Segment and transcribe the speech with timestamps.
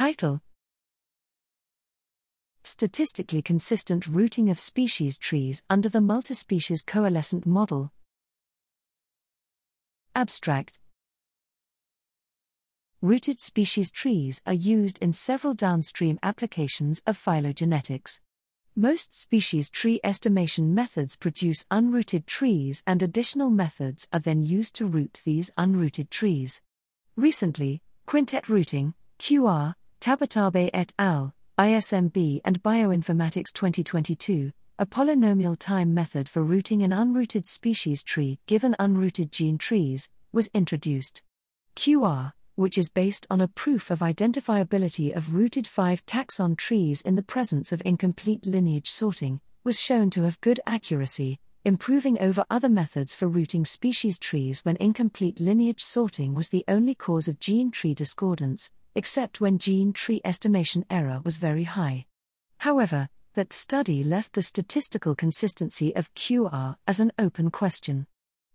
[0.00, 0.40] Title
[2.64, 7.92] Statistically consistent rooting of species trees under the multispecies coalescent model.
[10.16, 10.78] Abstract
[13.02, 18.22] Rooted species trees are used in several downstream applications of phylogenetics.
[18.74, 24.86] Most species tree estimation methods produce unrooted trees, and additional methods are then used to
[24.86, 26.62] root these unrooted trees.
[27.16, 36.28] Recently, quintet rooting, QR, Tabatabaee et al., ISMB and Bioinformatics 2022, a polynomial time method
[36.28, 41.22] for rooting an unrooted species tree given unrooted gene trees, was introduced.
[41.76, 47.14] QR which is based on a proof of identifiability of rooted 5 taxon trees in
[47.14, 52.68] the presence of incomplete lineage sorting, was shown to have good accuracy, improving over other
[52.68, 57.70] methods for rooting species trees when incomplete lineage sorting was the only cause of gene
[57.70, 62.06] tree discordance, except when gene tree estimation error was very high.
[62.58, 68.06] However, that study left the statistical consistency of QR as an open question.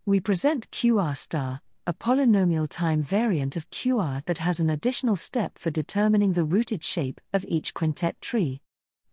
[0.05, 5.57] We present QR star, a polynomial time variant of QR that has an additional step
[5.57, 8.61] for determining the rooted shape of each quintet tree.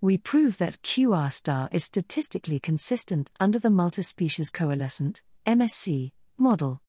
[0.00, 6.81] We prove that QR star is statistically consistent under the multispecies coalescent MSC model.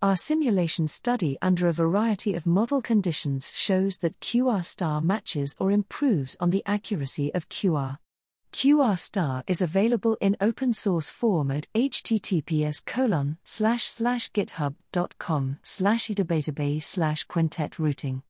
[0.00, 5.72] Our simulation study under a variety of model conditions shows that QR star matches or
[5.72, 7.98] improves on the accuracy of QR.
[8.52, 16.10] QR star is available in open source form at https colon slash slash github.com slash
[16.80, 18.22] slash quintet rooting.